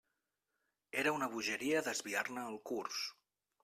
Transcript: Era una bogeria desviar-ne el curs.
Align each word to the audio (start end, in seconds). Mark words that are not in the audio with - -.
Era 1.03 1.13
una 1.19 1.29
bogeria 1.35 1.87
desviar-ne 1.91 2.51
el 2.57 2.61
curs. 2.75 3.09